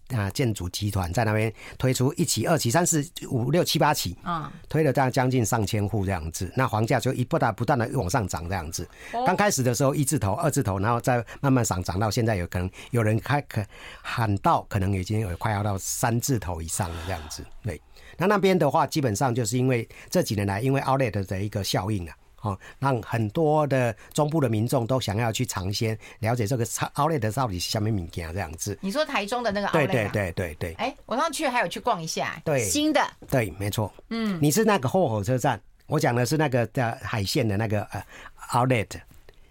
[0.08, 8.88] 啊建筑集团在那边推出一期、二期、三四五六七八期，啊，推了这样将近上千户这样子，那房价就一不断不断的往上涨这样子。
[9.26, 13.62] 刚开始的时候一字头、二字头，然后再慢慢涨，涨到现在有可能有人开可
[14.00, 17.78] 喊到，可能已经有快要到三字头以上了这样子，对。
[18.18, 28.76] 那那边的话，基本上就是因为这几年来，因为 Outlet 的一个效应啊，哦，让很多的中部的民众都想要去尝鲜，了解这个 Outlet 到底是什么物件这样子。
[28.82, 29.72] 你说台中的那个 Outlet？
[29.72, 30.74] 对对对对对。
[30.74, 33.00] 哎，我上去还有去逛一下，对，新的。
[33.30, 33.92] 对，没错。
[34.10, 38.04] 嗯，你是那个后火车站，我讲的是那个的海线的那个呃
[38.50, 39.00] Outlet。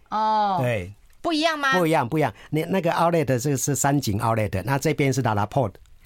[0.09, 0.57] 哦。
[0.61, 0.93] 对。
[1.19, 1.77] 不一样吗？
[1.77, 2.33] 不一样，不一样。
[2.51, 5.21] 那那个 Outlet 这个是三井 Outlet，那这边是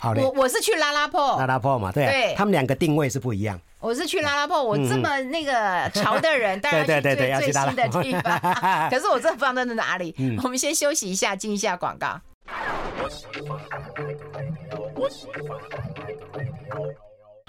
[0.02, 0.22] LaLaport。
[0.22, 3.60] 我我是去拉拉破，拉拉破嘛，对，对，他们两个定位是不一样。
[3.80, 8.40] 我是去拉拉破，我这么那个潮的人，当然 去最最新的地方。
[8.90, 10.14] 可是我这放在哪里？
[10.44, 12.20] 我们先休息一下，进一下广告。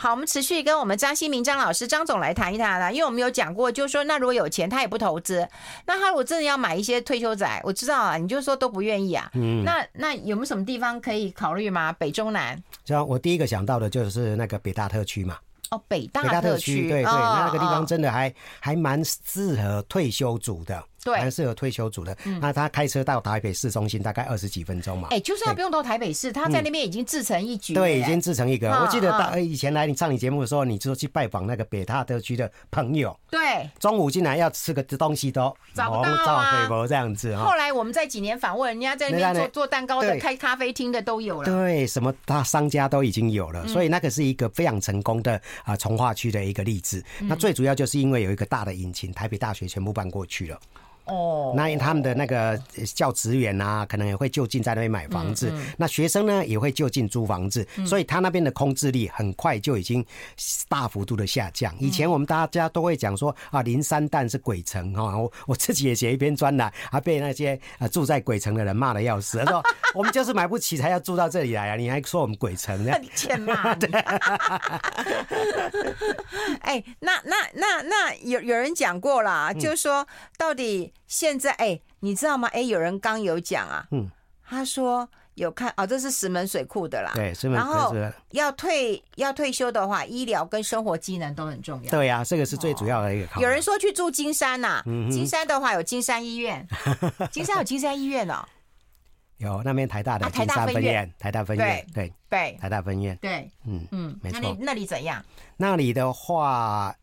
[0.03, 5.49] 好，我们持续跟我们张新明张老师张总来谈一谈啦，因为我们有讲过，就是说，那如果有钱，他也不投资。
[5.87, 9.31] 那他如果真的要买一些退休宅，我知道啊，你就说都不愿意啊。
[9.35, 9.63] 嗯。
[9.63, 11.93] 那那有没有什么地方可以考虑吗？
[11.93, 12.61] 北中南？
[12.85, 15.39] 像我第一个想到的就是那个北大特区嘛。
[15.71, 20.83] 哦，北大特区，对对，那那个地方真的还还蛮适合退休族的。
[21.05, 22.17] 对，蛮适合退休族的。
[22.25, 25.09] 嗯、那他开车到台北市中心大概二十几分钟嘛。
[25.11, 27.75] 哎、欸，就算他不用到台北市，他在那边已经自成一局。
[27.75, 28.69] 对，已经自成一格。
[28.69, 33.19] 我记得到以前来你上你节目的时候，你就去拜访那个北大特区的朋友。
[33.31, 33.69] 对。
[33.81, 37.35] 中午进来要吃个东西都找不到啊，这样子。
[37.37, 41.45] 后来我们在几年访问人家在那边做做蛋糕的、开咖啡厅的都有了。
[41.45, 47.03] 对，什么大商家都已经有了，所以那个是一个非常成功的啊从化区的一个例子。
[47.21, 50.59] 那最主要就是因为有一个大的引擎，台北大学全部搬过去了。
[51.05, 52.57] 哦，那他们的那个
[52.95, 55.53] 教职员啊，可能也会就近在那边买房子。
[55.77, 60.05] 那学生呢，也会就近租房子，所以他那边的空置率很快就已经
[60.69, 61.75] 大幅度的下降。
[61.81, 69.63] 以前我们大家都会讲说啊，林三淡是鬼城哈，我 我自己也写一篇专栏，还被那些啊住在鬼城的人骂的要死，他说
[69.95, 72.85] 我们就是买不起才要住到这里来啊，你还说我们鬼城？
[72.85, 73.75] 呢 你欠骂。
[73.75, 73.91] 对。
[76.61, 80.07] 哎，那那那那有有人讲过了，就是说
[80.39, 80.92] 到底。
[81.07, 82.49] 现在哎、欸，你知道吗？
[82.49, 84.11] 哎、欸，有人刚有讲啊，嗯，
[84.45, 87.57] 他说有看哦，这是石门水库的啦，对，石门。
[87.57, 87.95] 然后
[88.31, 91.91] 要退要退休的话，医疗跟生活机能都很重要。
[91.91, 93.45] 对呀、啊，这个是最主要的一个考虑。
[93.45, 96.67] 有人说去住金山呐、啊，嗯、金山的话有金山医院，
[97.31, 98.45] 金山有金山医院哦，
[99.39, 104.41] 有那边台大的金山分院，台大分院，对对，台大分院，对，嗯嗯，没错。
[104.41, 105.25] 那里那里怎样？
[105.57, 106.95] 那里的话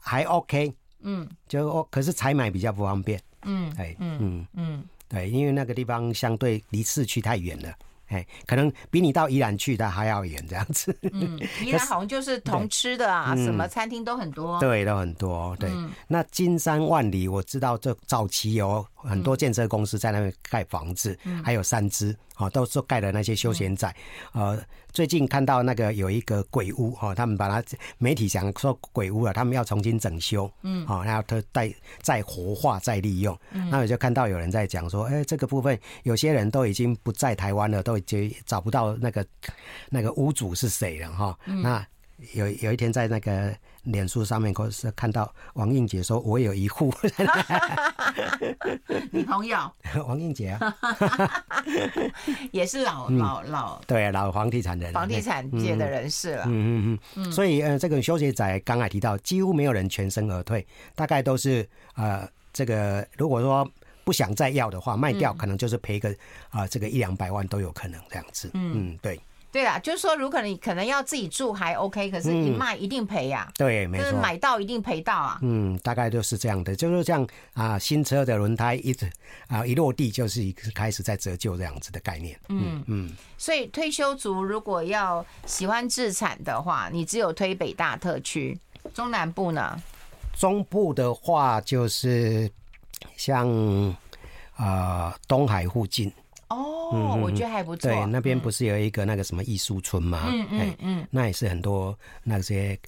[0.00, 0.74] 还 OK。
[1.06, 3.20] 嗯，就哦，可是采买比较不方便。
[3.44, 7.72] 嗯，哎，嗯嗯嗯，对，因为那个地方相对离市区太远了。
[8.08, 10.96] 哎，可能比你到宜兰去的还要远，这样子。
[11.12, 14.60] 嗯， 宜兰好像就是同吃的啊，什么餐厅都很多。
[14.60, 15.56] 对，都很多。
[15.56, 15.70] 对，
[16.06, 23.92] 那金山万里，我知道这早期有很多建设公司在那边盖房子，还有三芝，啊，都是盖的那些休闲宅。
[24.32, 24.56] 呃，
[24.92, 33.36] 最近看到那个有一个鬼屋，哈，他们把它媒体讲说鬼屋了，他们要重新整修，嗯，好，然后他再再活化再利用。
[33.50, 37.96] 那我就看到有人在讲说，哎，这个部分有些人都已经不在台湾了，都。
[37.96, 39.26] 已经找不到那个
[39.88, 41.38] 那个屋主是谁了哈。
[41.46, 41.82] 嗯、那
[42.34, 46.92] 有有一天在那个脸书上面，可是看到王映洁说：“我有一户。
[49.10, 49.58] ”女朋友
[50.06, 50.76] 王映洁啊，
[52.52, 56.44] 也是老老老对老房地产人，房地产界的人士了。
[56.46, 57.24] 嗯嗯嗯。
[57.24, 63.68] 嗯所以呃，这个修鞋仔刚才提到，几乎没有人全身而退，大概都是呃，这个如果说。
[64.06, 66.08] 不想再要的话，卖掉可能就是赔个
[66.48, 68.48] 啊、呃，这个一两百万都有可能这样子。
[68.54, 69.20] 嗯，嗯，对，
[69.56, 73.52] 对啦，就是说，如果你可能要自己住还 OK，可是你卖一定赔呀、啊嗯。
[73.56, 75.38] 对，没错，买到一定赔到啊。
[75.40, 77.78] 嗯，大概就是这样的，就是这样啊。
[77.78, 79.10] 新车的轮胎一直
[79.48, 82.38] 啊一落地就是一开始在折旧这样子的概念。
[82.50, 88.60] 嗯嗯，嗯所以退休族如果要喜欢自产的话，你只有推北大特区，
[88.92, 89.82] 中南部呢？
[90.38, 92.50] 中部的话就是。
[93.14, 93.46] 像
[94.56, 96.10] 呃东海附近
[96.48, 97.90] 哦，嗯、我觉得还不错。
[97.90, 100.28] 对，那边不是有一个那个什么艺术村吗？
[100.32, 102.78] 嗯嗯嗯，那也是很多那些。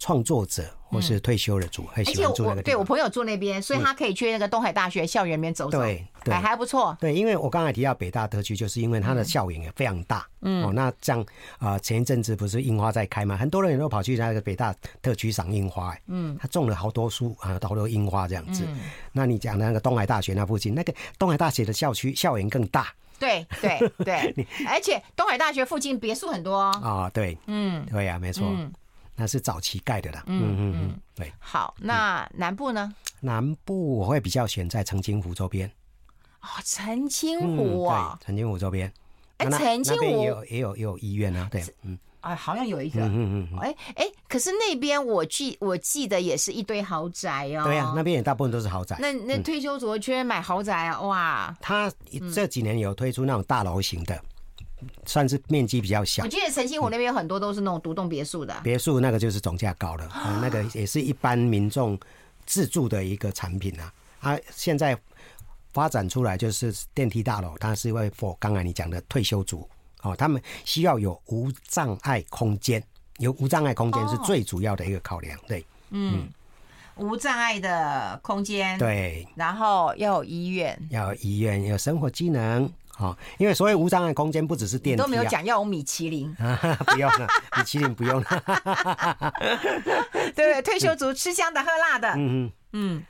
[0.00, 2.72] 创作者或是退休的族，很喜欢住那个地方。
[2.72, 5.80] 对，我朋友住那边，所以他可以去那个东海大学校园里面走走。
[5.80, 6.96] 对，对，还还不错。
[7.00, 10.24] 对，因为我刚才提到北大特区，就是因为它的校园也非常大。
[10.42, 10.64] 嗯。
[10.64, 11.26] 哦，那这样
[11.58, 13.36] 啊，前一阵子不是樱花在开吗？
[13.36, 15.92] 很多人都跑去那个北大特区赏樱花。
[16.06, 16.38] 嗯。
[16.40, 18.64] 他种了好多树啊，好多樱花这样子。
[18.68, 18.78] 嗯。
[19.10, 22.86] 那你讲的那个东海大学那附近，那个东海大学的校区校园更大。
[23.18, 24.46] 对对对。
[24.68, 26.56] 而且东海大学附近别墅很多。
[26.58, 27.36] 啊，对。
[27.46, 27.84] 嗯。
[27.86, 28.46] 对呀，没错。
[29.14, 31.32] 那是早期盖的啦，嗯嗯嗯，对。
[31.40, 32.94] 好，那南部呢？
[33.20, 35.68] 南部我会比较选在澄清湖周边。
[36.40, 38.92] 哦，澄清湖啊，澄清湖周边。
[39.38, 41.98] 哎，澄清湖也有也有也有医院啊，对，嗯。
[42.20, 43.58] 啊，好像有一个，嗯嗯嗯。
[43.60, 47.64] 哎哎，可是那边我记我记得也是一堆豪宅哦。
[47.64, 48.96] 对呀，那边也大部分都是豪宅。
[49.00, 51.56] 那那退休族去买豪宅啊，哇！
[51.60, 51.92] 他
[52.34, 54.20] 这几年有推出那种大楼型的。
[55.06, 56.22] 算是面积比较小。
[56.22, 58.54] 我记得澄清湖那边有很多都是那种独栋别墅的。
[58.62, 61.98] 别墅那个就是总价高了，啊，那个也是一般民众
[62.46, 63.92] 自住的一个产品啊。
[64.20, 64.96] 啊，现在
[65.72, 69.68] 发展出来就是电梯大楼，它是为 for 刚才你讲的退休族
[70.02, 72.82] 哦，他们需要有无障碍空间，
[73.18, 75.38] 有无障碍空间是最主要的一个考量。
[75.46, 76.28] 对，嗯，
[76.96, 82.70] 无障碍的空间，对，然后要有医院，要有医院，有生活机能。
[82.90, 86.34] 好，因为所谓无障碍空间不只是电梯、啊、都没有讲要有米其林，
[86.86, 89.34] 不用了，米其林不用了，
[90.34, 93.04] 对，退休族吃香的喝辣的，嗯嗯嗯。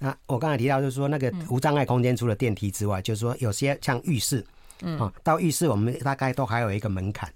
[0.00, 4.44] 啊，我刚才提到就是说那个无障碍空间除了电梯之外，嗯、就是说有些像浴室，
[4.82, 7.32] 嗯，到浴室我们大概都还有一个门槛，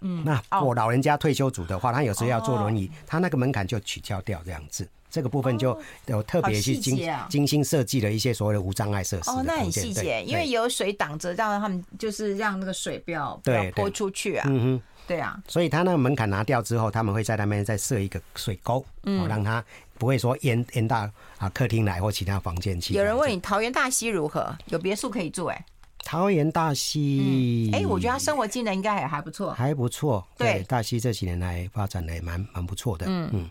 [0.00, 4.88] 嗯，那我老人家退休组的话，他有时候要坐轮椅，他那个门槛就取消掉这样子。
[5.10, 6.98] 这个部分就有特别去精
[7.28, 9.30] 精心设计了一些所谓的无障碍设施。
[9.30, 14.44] 哦，那很细节，因为有水挡着，让他们就是让那个水不要不要泼出去啊。
[14.48, 15.40] 嗯哼，对啊。
[15.46, 19.64] 所以他那个门槛拿掉之后，他们会在那边再设一个水沟，嗯，让他
[19.98, 21.08] 不会说淹淹到
[21.38, 22.92] 啊客厅来或其他房间去。
[22.94, 24.52] 有人问你桃园大溪如何？
[24.66, 25.64] 有别墅可以住哎。
[26.04, 30.24] 桃园大溪，哎，我觉得他生活机能应该也还不错，还不错。
[30.36, 33.06] 对，大溪这几年来发展的也蛮蛮不错的。
[33.08, 33.50] 嗯嗯。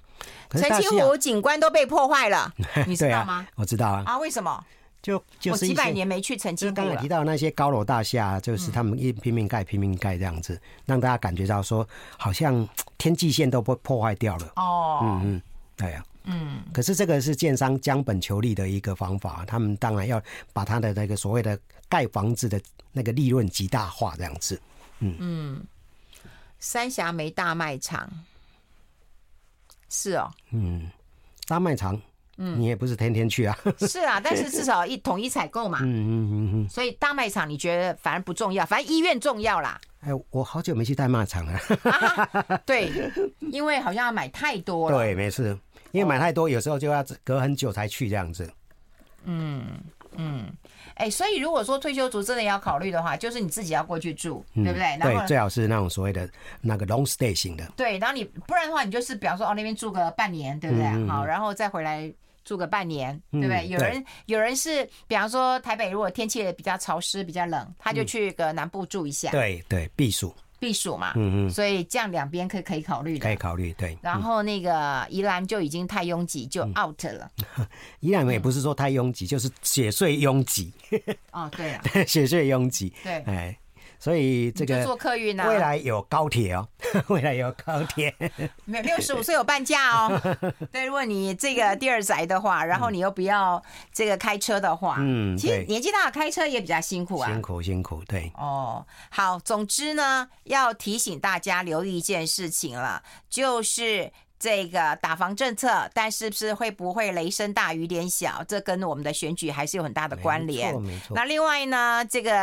[0.51, 2.53] 澄清湖景观都被破坏了，
[2.87, 3.45] 你知道吗？
[3.55, 4.03] 我知道啊。
[4.05, 4.63] 啊，为什么？
[5.01, 6.87] 就就是我几百年没去澄清湖了。
[6.87, 11.85] 刚才提到那些高楼大厦，就是他们一拼命盖、拼命盖这样子，让大家感觉到说，
[12.17, 12.65] 好像
[12.97, 14.53] 天际线都被破坏掉了。
[14.55, 15.41] 哦，嗯嗯，
[15.75, 16.05] 对呀。
[16.23, 16.59] 嗯。
[16.71, 20.21] 可是这个是建商将本求利的一个方法，他们当然要
[20.53, 21.59] 把他的那个所谓的
[21.93, 22.59] 盖房子的
[22.91, 24.59] 那个利润极大化这样子。
[24.97, 25.63] 嗯嗯。
[26.57, 28.09] 三峡没大卖场。
[29.89, 30.89] 是哦，嗯，
[31.45, 32.01] 大卖场，
[32.37, 33.55] 嗯，你也不是天天去啊。
[33.77, 35.81] 是啊，但是至少一统一采购嘛。
[35.83, 36.69] 嗯嗯嗯嗯。
[36.69, 39.79] 所以大卖场你觉得反而不重要，反正医院重要啦。
[39.99, 41.59] 哎，我好久没去大卖场了。
[41.91, 42.91] 啊、 对，
[43.51, 44.97] 因为好像要买太多了。
[44.97, 45.55] 对，没事，
[45.91, 48.51] 因为买太多，有时候就要隔很久才去这样子。
[49.25, 49.63] 嗯
[50.15, 50.51] 嗯。
[50.95, 54.97] 哎、欸，所以如果说退休族真的要考虑的话，就是你自己要过去住，嗯、对不对？
[55.01, 56.29] 对，最好是那种所谓的
[56.61, 57.65] 那个 long stay 型的。
[57.75, 60.85] 对，然后你不然的话，你就是比方说哦，那边住个半年，对不对？
[60.85, 62.11] 嗯、好，然后再回来
[62.45, 63.67] 住个半年，嗯、对不对？
[63.67, 69.31] 有人有人是比方说台北，如果天气比较潮湿、比较冷，他就去个南部住一下。
[69.31, 70.33] 对对，避暑。
[70.63, 73.97] 避暑嘛，嗯嗯，所以这样两边可可以考虑的，可以考虑，对。
[74.01, 77.29] 然后那个宜兰就已经太拥挤，就 out 了。
[77.99, 80.71] 宜兰也不是说太拥挤，就是雪隧拥挤。
[81.33, 83.57] 哦，对啊，雪隧拥挤，对，哎。
[84.03, 86.67] 所以这个坐客运啊，未来有高铁哦，
[87.07, 88.13] 未来有高铁，
[88.65, 90.21] 没有六十五岁有半价哦。
[90.73, 98.29] 对，如果你这个第二宅的话，然后你又不要这个开车的话，嗯，其实年纪大开车也比较辛苦啊，辛苦辛苦，对。
[98.35, 104.11] 哦，好，总之呢，要提醒大家留意一件事情了，就是。
[104.43, 108.43] 这个打房政策，但是不是会不会雷声大雨点小？
[108.45, 110.75] 这跟我们的选举还是有很大的关联。
[111.11, 112.37] 那另外呢，这个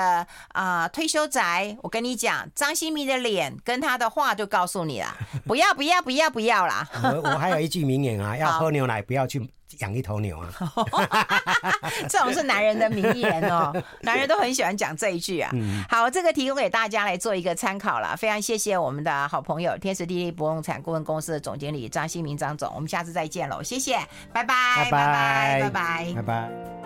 [0.49, 6.89] 啊、呃、退休宅，我跟你讲，张新民的脸跟他的话就告诉你了， 不要不要不要不要啦。
[7.03, 9.47] 我我还有一句名言啊， 要喝牛奶不要去。
[9.79, 10.51] 养一头牛啊，
[12.09, 15.51] 这种是男人的名言哦， 男人都很喜欢讲这一句啊。
[15.89, 18.17] 好，这个提供给大家来做一个参考了。
[18.17, 23.99] 非常谢谢我们的好朋友天时地利不用产顾问公司的总经理张新明张总，我们下次再见喽，谢谢，
[24.33, 26.71] 拜拜，拜拜，拜拜，拜拜。